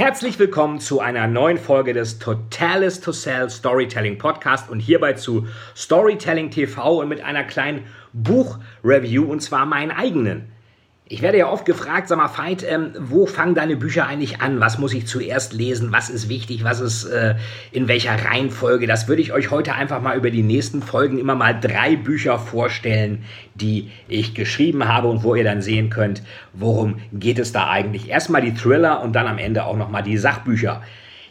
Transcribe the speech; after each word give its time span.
Herzlich 0.00 0.38
willkommen 0.38 0.80
zu 0.80 1.00
einer 1.00 1.26
neuen 1.26 1.58
Folge 1.58 1.92
des 1.92 2.18
Totalis 2.18 3.02
to 3.02 3.12
Sell 3.12 3.50
Storytelling 3.50 4.16
Podcast 4.16 4.70
und 4.70 4.80
hierbei 4.80 5.12
zu 5.12 5.46
Storytelling 5.76 6.50
TV 6.50 7.00
und 7.00 7.10
mit 7.10 7.22
einer 7.22 7.44
kleinen 7.44 7.84
Buchreview 8.14 9.30
und 9.30 9.40
zwar 9.40 9.66
meinen 9.66 9.90
eigenen. 9.90 10.50
Ich 11.12 11.22
werde 11.22 11.38
ja 11.38 11.48
oft 11.48 11.64
gefragt, 11.64 12.06
sag 12.06 12.18
mal, 12.18 12.28
Veit, 12.28 12.62
ähm, 12.62 12.92
wo 12.96 13.26
fangen 13.26 13.56
deine 13.56 13.74
Bücher 13.74 14.06
eigentlich 14.06 14.40
an? 14.40 14.60
Was 14.60 14.78
muss 14.78 14.94
ich 14.94 15.08
zuerst 15.08 15.52
lesen? 15.52 15.90
Was 15.90 16.08
ist 16.08 16.28
wichtig? 16.28 16.62
Was 16.62 16.78
ist 16.78 17.04
äh, 17.04 17.34
in 17.72 17.88
welcher 17.88 18.12
Reihenfolge? 18.14 18.86
Das 18.86 19.08
würde 19.08 19.20
ich 19.20 19.32
euch 19.32 19.50
heute 19.50 19.74
einfach 19.74 20.00
mal 20.00 20.16
über 20.16 20.30
die 20.30 20.44
nächsten 20.44 20.82
Folgen 20.82 21.18
immer 21.18 21.34
mal 21.34 21.58
drei 21.58 21.96
Bücher 21.96 22.38
vorstellen, 22.38 23.24
die 23.56 23.90
ich 24.06 24.36
geschrieben 24.36 24.86
habe 24.86 25.08
und 25.08 25.24
wo 25.24 25.34
ihr 25.34 25.42
dann 25.42 25.62
sehen 25.62 25.90
könnt, 25.90 26.22
worum 26.52 27.00
geht 27.12 27.40
es 27.40 27.50
da 27.50 27.68
eigentlich. 27.68 28.08
Erstmal 28.08 28.42
die 28.42 28.54
Thriller 28.54 29.02
und 29.02 29.12
dann 29.12 29.26
am 29.26 29.38
Ende 29.38 29.64
auch 29.64 29.76
nochmal 29.76 30.04
die 30.04 30.16
Sachbücher. 30.16 30.80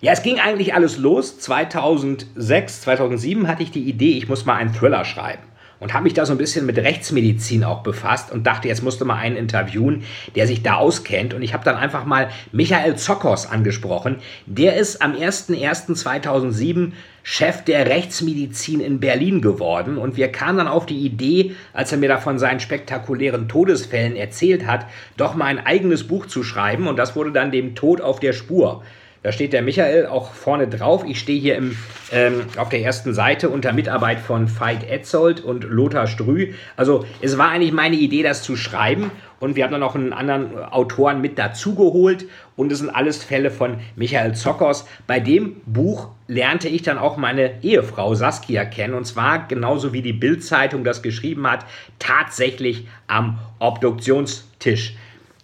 Ja, 0.02 0.12
es 0.12 0.24
ging 0.24 0.42
eigentlich 0.42 0.74
alles 0.74 0.98
los. 0.98 1.40
2006, 1.40 2.82
2007 2.82 3.48
hatte 3.48 3.64
ich 3.64 3.72
die 3.72 3.88
Idee, 3.88 4.18
ich 4.18 4.28
muss 4.28 4.44
mal 4.44 4.56
einen 4.56 4.74
Thriller 4.74 5.06
schreiben 5.06 5.44
und 5.80 5.94
habe 5.94 6.04
mich 6.04 6.14
da 6.14 6.26
so 6.26 6.34
ein 6.34 6.38
bisschen 6.38 6.66
mit 6.66 6.78
Rechtsmedizin 6.78 7.64
auch 7.64 7.84
befasst 7.84 8.32
und 8.32 8.46
dachte, 8.46 8.68
jetzt 8.68 8.84
musste 8.84 9.06
mal 9.06 9.16
einen 9.16 9.38
interviewen, 9.38 10.04
der 10.36 10.48
sich 10.48 10.62
da 10.64 10.76
auskennt. 10.76 11.34
Und 11.34 11.42
ich 11.42 11.54
habe 11.54 11.64
dann 11.64 11.76
einfach 11.76 12.06
mal 12.06 12.30
Michael 12.52 12.96
Zockers 12.98 13.50
angesprochen. 13.50 14.18
Der 14.46 14.76
ist 14.76 15.02
am 15.02 15.14
01.01.2007 15.14 16.92
Chef 17.24 17.64
der 17.64 17.86
Rechtsmedizin 17.86 18.80
in 18.80 19.00
Berlin 19.00 19.42
geworden. 19.42 19.98
Und 19.98 20.18
wir 20.18 20.32
kamen 20.32 20.58
dann 20.58 20.68
auf 20.68 20.86
die 20.86 21.06
Idee, 21.06 21.56
als 21.74 21.92
er 21.92 21.98
mir 21.98 22.10
da 22.10 22.18
von 22.18 22.40
seinen 22.40 22.60
spektakulären 22.60 23.48
Todesfällen 23.48 24.16
erzählt 24.16 24.66
hat, 24.66 24.86
doch 25.16 25.36
mal 25.36 25.46
ein 25.46 25.66
eigenes 25.66 26.08
Buch 26.08 26.26
zu 26.26 26.44
schreiben. 26.44 26.88
Und 26.88 26.98
das 26.98 27.16
wurde 27.16 27.32
dann 27.32 27.52
dem 27.52 27.76
Tod 27.76 28.02
auf 28.02 28.20
der 28.20 28.34
Spur. 28.34 28.84
Da 29.22 29.34
steht 29.34 29.52
der 29.52 29.62
Michael 29.62 30.06
auch 30.06 30.32
vorne 30.32 30.68
drauf. 30.68 31.04
Ich 31.06 31.20
stehe 31.20 31.40
hier 31.40 31.58
im, 31.58 31.78
ähm, 32.14 32.44
auf 32.56 32.70
der 32.70 32.82
ersten 32.82 33.14
Seite 33.14 33.50
unter 33.50 33.74
Mitarbeit 33.74 34.20
von 34.20 34.48
Veit 34.60 34.90
Etzold 34.90 35.42
und 35.42 35.66
Lothar 35.66 36.08
Strü. 36.08 36.54
Also 36.78 37.06
es 37.20 37.38
war 37.38 37.50
eigentlich 37.50 37.74
meine 37.74 37.98
Idee, 37.98 38.24
das 38.24 38.44
zu 38.44 38.56
schreiben. 38.56 39.12
Und 39.42 39.58
wir 39.58 39.66
haben 39.66 39.72
dann 39.72 39.82
noch 39.82 39.96
einen 39.96 40.14
anderen 40.14 40.58
Autoren 40.58 41.20
mit 41.20 41.38
dazugeholt. 41.38 42.28
Und 42.56 42.72
es 42.72 42.80
sind 42.80 42.90
alles 42.90 43.22
Fälle 43.22 43.52
von 43.52 43.80
Michael 43.98 44.36
Zockers. 44.36 44.86
Bei 45.06 45.20
dem 45.20 45.58
Buch 45.66 46.10
lernte 46.28 46.70
ich 46.70 46.84
dann 46.84 46.98
auch 46.98 47.18
meine 47.18 47.62
Ehefrau 47.62 48.16
Saskia 48.16 48.64
kennen. 48.64 48.94
Und 48.94 49.04
zwar 49.06 49.48
genauso 49.48 49.92
wie 49.92 50.02
die 50.02 50.14
Bild-Zeitung 50.14 50.86
das 50.86 51.02
geschrieben 51.02 51.46
hat, 51.46 51.66
tatsächlich 52.00 52.88
am 53.08 53.40
Obduktionstisch. 53.60 54.96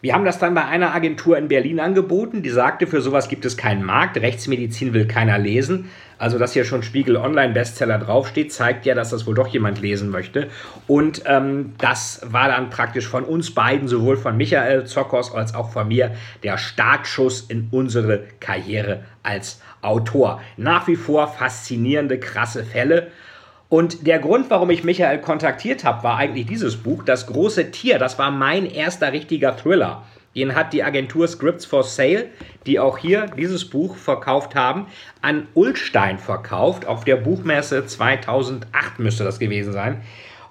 Wir 0.06 0.14
haben 0.14 0.24
das 0.24 0.38
dann 0.38 0.54
bei 0.54 0.64
einer 0.64 0.94
Agentur 0.94 1.36
in 1.36 1.48
Berlin 1.48 1.80
angeboten, 1.80 2.44
die 2.44 2.52
sagte, 2.52 2.86
für 2.86 3.02
sowas 3.02 3.28
gibt 3.28 3.44
es 3.44 3.58
keinen 3.58 3.84
Markt, 3.84 4.18
Rechtsmedizin 4.18 4.94
will 4.94 5.08
keiner 5.08 5.40
lesen. 5.40 5.90
Also, 6.20 6.38
dass 6.38 6.54
hier 6.54 6.64
schon 6.64 6.84
Spiegel 6.84 7.18
Online-Bestseller 7.18 7.98
draufsteht, 7.98 8.54
zeigt 8.54 8.86
ja, 8.86 8.94
dass 8.94 9.10
das 9.10 9.26
wohl 9.26 9.34
doch 9.34 9.48
jemand 9.48 9.82
lesen 9.82 10.12
möchte. 10.12 10.50
Und 10.86 11.24
ähm, 11.26 11.74
das 11.80 12.22
war 12.24 12.50
dann 12.50 12.70
praktisch 12.70 13.08
von 13.08 13.24
uns 13.24 13.56
beiden, 13.56 13.88
sowohl 13.88 14.16
von 14.16 14.38
Michael 14.38 14.86
Zockers 14.86 15.34
als 15.34 15.56
auch 15.56 15.72
von 15.72 15.88
mir, 15.88 16.12
der 16.44 16.60
Startschuss 16.60 17.42
in 17.42 17.70
unsere 17.72 18.26
Karriere 18.40 19.06
als 19.24 19.60
Autor. 19.82 20.40
Nach 20.56 20.88
wie 20.88 20.98
vor 20.98 21.30
faszinierende, 21.30 22.20
krasse 22.20 22.64
Fälle. 22.64 23.08
Und 23.70 24.06
der 24.06 24.20
Grund, 24.20 24.50
warum 24.50 24.70
ich 24.70 24.84
Michael 24.84 25.20
kontaktiert 25.20 25.84
habe, 25.84 26.04
war 26.04 26.18
eigentlich 26.18 26.46
dieses 26.46 26.78
Buch, 26.78 27.04
Das 27.04 27.28
große 27.28 27.72
Tier. 27.72 28.00
Das 28.00 28.20
war 28.20 28.32
mein 28.32 28.66
erster 28.66 29.12
richtiger 29.12 29.58
Thriller. 29.58 30.04
Den 30.36 30.54
hat 30.54 30.74
die 30.74 30.84
Agentur 30.84 31.28
Scripts 31.28 31.66
for 31.66 31.84
Sale, 31.84 32.28
die 32.66 32.80
auch 32.80 32.98
hier 32.98 33.28
dieses 33.38 33.70
Buch 33.70 33.96
verkauft 33.96 34.54
haben, 34.54 34.88
an 35.22 35.48
Ulstein 35.54 36.18
verkauft. 36.18 36.86
Auf 36.86 37.06
der 37.06 37.16
Buchmesse 37.16 37.86
2008 37.86 39.00
müsste 39.00 39.24
das 39.24 39.40
gewesen 39.40 39.72
sein. 39.72 40.02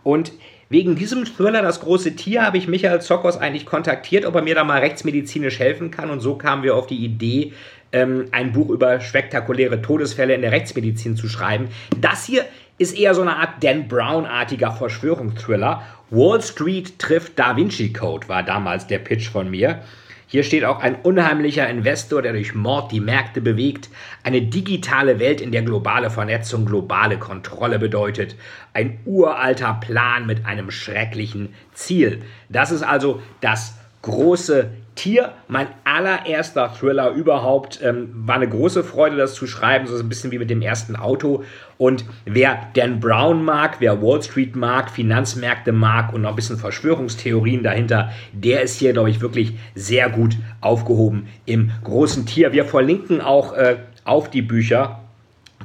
Und 0.03 0.33
wegen 0.71 0.97
diesem 0.97 1.27
Thriller 1.27 1.63
Das 1.63 1.81
große 1.81 2.17
Tier 2.17 2.45
habe 2.45 2.57
ich 2.57 2.67
Michael 2.67 3.03
Zockers 3.03 3.37
eigentlich 3.37 3.67
kontaktiert, 3.67 4.25
ob 4.25 4.35
er 4.35 4.43
mir 4.43 4.55
da 4.55 4.65
mal 4.65 4.81
rechtsmedizinisch 4.81 5.59
helfen 5.59 5.91
kann. 5.91 6.11
Und 6.11 6.21
so 6.21 6.37
kamen 6.37 6.63
wir 6.63 6.75
auf 6.75 6.87
die 6.87 7.05
Idee, 7.05 7.53
ähm, 7.93 8.27
ein 8.33 8.53
Buch 8.53 8.71
über 8.71 9.01
spektakuläre 9.01 9.83
Todesfälle 9.83 10.35
in 10.35 10.41
der 10.41 10.51
Rechtsmedizin 10.51 11.17
zu 11.17 11.29
schreiben. 11.29 11.69
Das 12.01 12.25
hier 12.25 12.45
ist 12.79 12.99
eher 12.99 13.15
so 13.15 13.23
eine 13.23 13.37
Art 13.37 13.63
Dan 13.63 13.89
Brown-artiger 13.89 14.73
Verschwörungsthriller. 14.73 15.83
Wall 16.11 16.43
Street 16.43 16.99
trifft 16.99 17.39
Da 17.39 17.57
Vinci 17.57 17.93
Code 17.93 18.29
war 18.29 18.43
damals 18.43 18.87
der 18.87 18.99
Pitch 18.99 19.29
von 19.29 19.51
mir. 19.51 19.83
Hier 20.27 20.43
steht 20.43 20.65
auch 20.65 20.81
ein 20.81 20.97
unheimlicher 20.97 21.69
Investor, 21.69 22.21
der 22.21 22.33
durch 22.33 22.55
Mord 22.55 22.91
die 22.91 23.01
Märkte 23.01 23.41
bewegt. 23.41 23.89
Eine 24.25 24.43
digitale 24.43 25.21
Welt, 25.21 25.41
in 25.41 25.53
der 25.53 25.63
globale 25.63 26.11
Vernetzung 26.11 26.65
globale 26.65 27.19
Kontrolle 27.19 27.79
bedeutet. 27.79 28.35
Ein 28.73 28.99
uralter 29.05 29.79
Plan 29.81 30.27
mit 30.27 30.45
einem 30.45 30.73
schrecklichen 30.73 31.55
Ziel. 31.73 32.23
Das 32.49 32.73
ist 32.73 32.83
also 32.83 33.23
das 33.41 33.77
große 34.03 34.71
Tier, 34.95 35.33
mein 35.49 35.67
allererster 35.83 36.73
Thriller 36.73 37.11
überhaupt. 37.11 37.81
Ähm, 37.83 38.11
war 38.15 38.37
eine 38.37 38.49
große 38.49 38.85
Freude, 38.85 39.17
das 39.17 39.35
zu 39.35 39.47
schreiben, 39.47 39.87
so 39.87 39.97
ein 39.97 40.09
bisschen 40.09 40.31
wie 40.31 40.39
mit 40.39 40.51
dem 40.51 40.63
ersten 40.63 40.95
Auto. 40.95 41.43
Und 41.79 42.05
wer 42.25 42.69
Dan 42.75 43.01
Brown 43.01 43.45
mag, 43.45 43.77
wer 43.81 44.01
Wall 44.01 44.23
Street 44.23 44.55
mag, 44.55 44.91
Finanzmärkte 44.91 45.73
mag 45.73 46.13
und 46.13 46.23
noch 46.23 46.31
ein 46.31 46.37
bisschen 46.37 46.59
Verschwörungstheorien 46.59 47.65
dahinter, 47.65 48.13
der 48.33 48.63
ist 48.63 48.79
hier, 48.79 48.93
glaube 48.93 49.11
ich, 49.11 49.21
wirklich 49.21 49.55
sehr 49.75 50.09
gut 50.11 50.37
aufgehoben 50.61 51.27
im 51.45 51.73
großen 51.83 52.27
Tier. 52.27 52.53
Wir 52.53 52.65
verlinken 52.65 53.21
auch 53.21 53.53
äh, 53.55 53.79
auf 54.05 54.31
die 54.31 54.43
Bücher, 54.43 55.01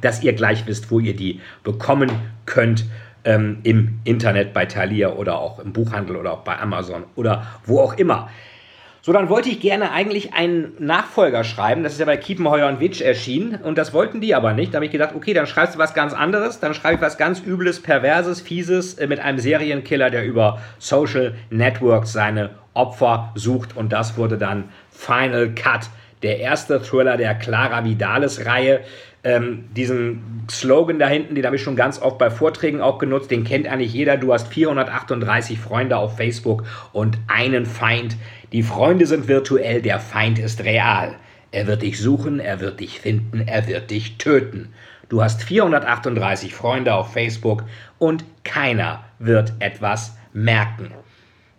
dass 0.00 0.24
ihr 0.24 0.32
gleich 0.32 0.66
wisst, 0.66 0.90
wo 0.90 0.98
ihr 0.98 1.14
die 1.14 1.40
bekommen 1.62 2.10
könnt. 2.46 2.84
Ähm, 3.22 3.58
im 3.64 4.00
Internet 4.04 4.54
bei 4.54 4.64
Thalia 4.64 5.12
oder 5.12 5.38
auch 5.38 5.58
im 5.58 5.74
Buchhandel 5.74 6.16
oder 6.16 6.32
auch 6.32 6.40
bei 6.40 6.58
Amazon 6.58 7.04
oder 7.16 7.46
wo 7.66 7.78
auch 7.80 7.92
immer. 7.98 8.30
So, 9.02 9.14
dann 9.14 9.30
wollte 9.30 9.48
ich 9.48 9.60
gerne 9.60 9.92
eigentlich 9.92 10.34
einen 10.34 10.72
Nachfolger 10.78 11.42
schreiben. 11.42 11.82
Das 11.82 11.94
ist 11.94 12.00
ja 12.00 12.04
bei 12.04 12.18
Kiepenheuer 12.18 12.68
und 12.68 12.80
Witsch 12.80 13.00
erschienen. 13.00 13.54
Und 13.62 13.78
das 13.78 13.94
wollten 13.94 14.20
die 14.20 14.34
aber 14.34 14.52
nicht. 14.52 14.72
Da 14.72 14.76
habe 14.76 14.84
ich 14.84 14.92
gedacht, 14.92 15.14
okay, 15.14 15.32
dann 15.32 15.46
schreibst 15.46 15.76
du 15.76 15.78
was 15.78 15.94
ganz 15.94 16.12
anderes. 16.12 16.60
Dann 16.60 16.74
schreibe 16.74 16.96
ich 16.96 17.00
was 17.00 17.16
ganz 17.16 17.40
Übles, 17.40 17.80
Perverses, 17.80 18.42
Fieses 18.42 18.94
äh, 18.94 19.06
mit 19.06 19.18
einem 19.20 19.38
Serienkiller, 19.38 20.10
der 20.10 20.26
über 20.26 20.60
Social 20.78 21.34
Networks 21.48 22.12
seine 22.12 22.50
Opfer 22.74 23.32
sucht. 23.36 23.74
Und 23.74 23.90
das 23.90 24.18
wurde 24.18 24.36
dann 24.36 24.68
Final 24.90 25.50
Cut. 25.54 25.88
Der 26.22 26.38
erste 26.38 26.82
Thriller 26.82 27.16
der 27.16 27.34
Clara 27.36 27.82
Vidalis-Reihe. 27.82 28.80
Ähm, 29.22 29.66
diesen 29.76 30.46
Slogan 30.50 30.98
da 30.98 31.06
hinten, 31.06 31.34
den 31.34 31.44
habe 31.44 31.56
ich 31.56 31.62
schon 31.62 31.76
ganz 31.76 32.00
oft 32.00 32.16
bei 32.18 32.30
Vorträgen 32.30 32.80
auch 32.80 32.98
genutzt, 32.98 33.30
den 33.30 33.44
kennt 33.44 33.66
eigentlich 33.66 33.92
jeder. 33.92 34.16
Du 34.16 34.32
hast 34.32 34.48
438 34.48 35.58
Freunde 35.58 35.98
auf 35.98 36.16
Facebook 36.16 36.64
und 36.92 37.18
einen 37.28 37.66
Feind. 37.66 38.16
Die 38.52 38.62
Freunde 38.62 39.06
sind 39.06 39.28
virtuell, 39.28 39.82
der 39.82 40.00
Feind 40.00 40.38
ist 40.38 40.64
real. 40.64 41.16
Er 41.52 41.66
wird 41.66 41.82
dich 41.82 41.98
suchen, 41.98 42.40
er 42.40 42.60
wird 42.60 42.80
dich 42.80 43.00
finden, 43.00 43.42
er 43.46 43.66
wird 43.66 43.90
dich 43.90 44.16
töten. 44.18 44.72
Du 45.08 45.22
hast 45.22 45.42
438 45.42 46.54
Freunde 46.54 46.94
auf 46.94 47.12
Facebook 47.12 47.64
und 47.98 48.24
keiner 48.44 49.04
wird 49.18 49.52
etwas 49.58 50.16
merken. 50.32 50.92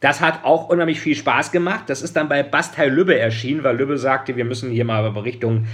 Das 0.02 0.20
hat 0.20 0.44
auch 0.44 0.68
unheimlich 0.68 1.00
viel 1.00 1.16
Spaß 1.16 1.52
gemacht. 1.52 1.84
Das 1.86 2.02
ist 2.02 2.16
dann 2.16 2.28
bei 2.28 2.42
Bastei 2.42 2.88
Lübbe 2.88 3.20
erschienen, 3.20 3.64
weil 3.64 3.78
Lübbe 3.78 4.00
sagte, 4.00 4.36
wir 4.36 4.46
müssen 4.46 4.72
hier 4.72 4.84
mal 4.84 5.06
Richtung 5.06 5.68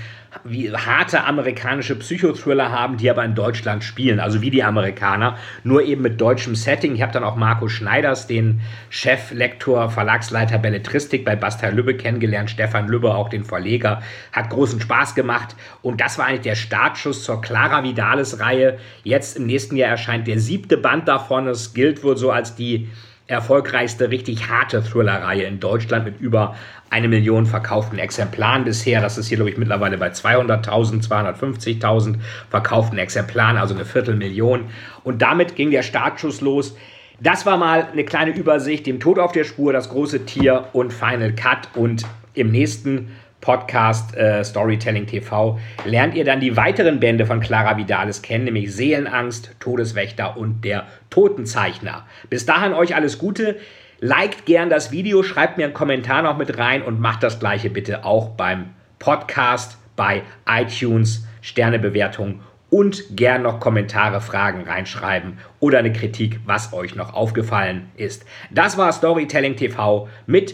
wie 0.44 0.70
harte 0.70 1.24
amerikanische 1.24 1.96
Psychothriller 1.96 2.70
haben, 2.70 2.98
die 2.98 3.10
aber 3.10 3.24
in 3.24 3.36
Deutschland 3.36 3.86
spielen, 3.86 4.20
also 4.20 4.42
wie 4.42 4.52
die 4.52 4.64
Amerikaner, 4.64 5.38
nur 5.64 5.82
eben 5.82 6.02
mit 6.02 6.20
deutschem 6.20 6.56
Setting. 6.56 6.94
Ich 6.94 7.02
habe 7.02 7.14
dann 7.14 7.24
auch 7.24 7.38
Marco 7.38 7.70
Schneiders, 7.70 8.28
den 8.28 8.60
Cheflektor, 8.90 9.90
Verlagsleiter 9.90 10.58
Belletristik 10.58 11.24
bei 11.24 11.38
Bastei 11.38 11.72
Lübbe 11.72 11.96
kennengelernt, 11.96 12.50
Stefan 12.50 12.90
Lübbe, 12.90 13.16
auch 13.16 13.30
den 13.30 13.46
Verleger, 13.46 14.02
hat 14.34 14.50
großen 14.50 14.82
Spaß 14.82 15.16
gemacht 15.16 15.56
und 15.82 16.02
das 16.02 16.18
war 16.18 16.26
eigentlich 16.26 16.42
der 16.42 16.56
Startschuss 16.56 17.24
zur 17.24 17.42
Clara 17.42 17.84
Vidalis 17.84 18.42
Reihe. 18.42 18.78
Jetzt 19.04 19.38
im 19.38 19.46
nächsten 19.46 19.78
Jahr 19.78 19.92
erscheint 19.92 20.28
der 20.28 20.40
siebte 20.40 20.76
Band 20.76 21.08
davon. 21.08 21.48
Es 21.48 21.74
gilt 21.74 22.04
wohl 22.04 22.18
so 22.18 22.30
als 22.30 22.56
die 22.56 22.90
erfolgreichste 23.28 24.10
richtig 24.10 24.48
harte 24.48 24.82
Thriller-Reihe 24.82 25.44
in 25.44 25.60
Deutschland 25.60 26.06
mit 26.06 26.20
über 26.20 26.56
eine 26.90 27.10
Million 27.10 27.46
verkauften 27.46 28.00
Exemplaren 28.00 28.64
bisher. 28.64 29.02
Das 29.02 29.18
ist 29.18 29.28
hier, 29.28 29.38
glaube 29.38 29.52
ich, 29.52 29.58
mittlerweile 29.58 29.98
bei 29.98 30.10
200.000, 30.10 31.06
250.000 31.08 32.16
verkauften 32.50 32.98
Exemplaren, 32.98 33.58
also 33.58 33.76
eine 33.76 33.84
Viertelmillion. 33.84 34.66
Und 35.04 35.22
damit 35.22 35.56
ging 35.56 35.72
der 35.72 35.84
Startschuss 35.84 36.40
los. 36.40 36.78
Das 37.20 37.46
war 37.46 37.58
mal 37.58 37.88
eine 37.92 38.06
kleine 38.06 38.32
Übersicht, 38.32 38.86
dem 38.86 39.00
Tod 39.00 39.20
auf 39.20 39.34
der 39.34 39.44
Spur, 39.44 39.74
das 39.74 39.90
große 39.90 40.26
Tier 40.26 40.70
und 40.72 40.94
Final 40.94 41.34
Cut. 41.34 41.70
Und 41.76 42.06
im 42.34 42.52
nächsten 42.52 43.12
Podcast 43.48 44.14
äh, 44.18 44.44
Storytelling 44.44 45.08
TV 45.08 45.58
lernt 45.86 46.16
ihr 46.16 46.26
dann 46.26 46.42
die 46.42 46.58
weiteren 46.58 47.00
Bände 47.00 47.26
von 47.26 47.40
Clara 47.40 47.78
Vidalis 47.78 48.22
kennen, 48.22 48.44
nämlich 48.44 48.76
Seelenangst, 48.76 49.56
Todeswächter 49.62 50.36
und 50.36 50.66
der 50.66 50.86
Totenzeichner. 51.10 52.06
Bis 52.30 52.46
dahin 52.46 52.74
euch 52.74 52.94
alles 52.94 53.18
Gute. 53.18 53.56
Liked 54.02 54.46
gern 54.46 54.70
das 54.70 54.92
Video, 54.92 55.24
schreibt 55.24 55.58
mir 55.58 55.64
einen 55.64 55.74
Kommentar 55.74 56.24
noch 56.24 56.38
mit 56.38 56.58
rein 56.58 56.82
und 56.82 57.00
macht 57.00 57.24
das 57.24 57.40
gleiche 57.40 57.70
bitte 57.70 58.04
auch 58.04 58.32
beim 58.32 58.72
Podcast 59.00 59.78
bei 59.96 60.24
iTunes, 60.46 61.26
Sternebewertung 61.40 62.42
und 62.70 63.16
gern 63.16 63.44
noch 63.44 63.62
Kommentare, 63.62 64.20
Fragen 64.20 64.64
reinschreiben 64.64 65.38
oder 65.62 65.80
eine 65.80 65.94
Kritik, 65.94 66.42
was 66.46 66.74
euch 66.74 66.96
noch 66.96 67.14
aufgefallen 67.14 67.90
ist. 67.96 68.26
Das 68.52 68.78
war 68.78 68.92
Storytelling 68.92 69.56
TV 69.56 70.10
mit 70.26 70.54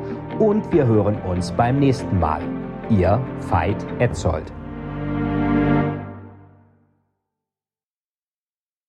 und 0.41 0.73
wir 0.73 0.87
hören 0.87 1.21
uns 1.21 1.51
beim 1.51 1.79
nächsten 1.79 2.19
Mal. 2.19 2.41
Ihr 2.89 3.21
Veit 3.47 3.77
Etzold. 3.99 4.51